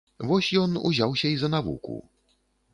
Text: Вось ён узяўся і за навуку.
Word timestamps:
Вось 0.29 0.49
ён 0.61 0.71
узяўся 0.89 1.27
і 1.35 1.37
за 1.43 1.53
навуку. 1.57 2.01